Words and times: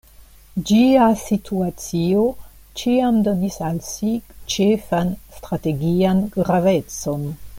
Ĝia 0.69 1.09
situacio 1.23 2.23
ĉiam 2.81 3.19
donis 3.29 3.59
al 3.67 3.77
si 3.89 4.11
ĉefan 4.55 5.15
strategian 5.37 6.25
gravecon. 6.39 7.33